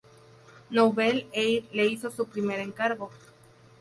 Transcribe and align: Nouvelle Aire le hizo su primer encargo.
Nouvelle 0.71 1.27
Aire 1.31 1.65
le 1.75 1.85
hizo 1.85 2.09
su 2.09 2.25
primer 2.25 2.59
encargo. 2.59 3.11